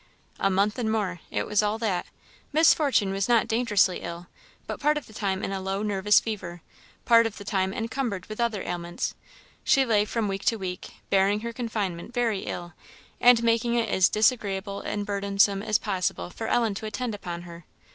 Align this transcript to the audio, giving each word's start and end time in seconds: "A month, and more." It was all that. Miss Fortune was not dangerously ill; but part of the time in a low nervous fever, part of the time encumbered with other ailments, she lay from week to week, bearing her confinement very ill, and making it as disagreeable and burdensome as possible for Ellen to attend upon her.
"A 0.39 0.49
month, 0.49 0.79
and 0.79 0.91
more." 0.91 1.19
It 1.29 1.45
was 1.45 1.61
all 1.61 1.77
that. 1.77 2.07
Miss 2.51 2.73
Fortune 2.73 3.11
was 3.11 3.29
not 3.29 3.47
dangerously 3.47 3.99
ill; 4.01 4.25
but 4.65 4.79
part 4.79 4.97
of 4.97 5.05
the 5.05 5.13
time 5.13 5.43
in 5.43 5.51
a 5.51 5.61
low 5.61 5.83
nervous 5.83 6.19
fever, 6.19 6.63
part 7.05 7.27
of 7.27 7.37
the 7.37 7.43
time 7.43 7.71
encumbered 7.71 8.25
with 8.25 8.39
other 8.41 8.63
ailments, 8.63 9.13
she 9.63 9.85
lay 9.85 10.05
from 10.05 10.27
week 10.27 10.43
to 10.45 10.55
week, 10.55 10.95
bearing 11.11 11.41
her 11.41 11.53
confinement 11.53 12.15
very 12.15 12.45
ill, 12.45 12.73
and 13.19 13.43
making 13.43 13.75
it 13.75 13.89
as 13.89 14.09
disagreeable 14.09 14.81
and 14.81 15.05
burdensome 15.05 15.61
as 15.61 15.77
possible 15.77 16.31
for 16.31 16.47
Ellen 16.47 16.73
to 16.73 16.87
attend 16.87 17.13
upon 17.13 17.43
her. 17.43 17.65